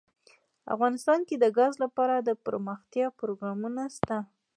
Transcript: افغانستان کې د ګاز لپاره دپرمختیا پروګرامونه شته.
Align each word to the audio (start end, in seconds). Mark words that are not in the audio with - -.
افغانستان 0.73 1.19
کې 1.27 1.35
د 1.37 1.45
ګاز 1.57 1.73
لپاره 1.83 2.13
دپرمختیا 2.29 3.07
پروګرامونه 3.19 3.83
شته. 3.95 4.17